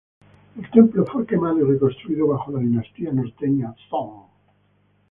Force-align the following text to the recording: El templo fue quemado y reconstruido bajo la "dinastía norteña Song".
El 0.59 0.67
templo 0.71 1.05
fue 1.05 1.27
quemado 1.27 1.59
y 1.59 1.73
reconstruido 1.73 2.25
bajo 2.25 2.53
la 2.53 2.59
"dinastía 2.59 3.11
norteña 3.13 3.75
Song". 3.87 4.23